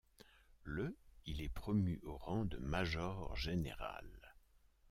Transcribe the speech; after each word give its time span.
Le 0.63 0.97
il 1.27 1.41
est 1.43 1.49
promu 1.53 1.99
au 2.01 2.17
rang 2.17 2.45
de 2.45 2.57
major-général. 2.57 4.17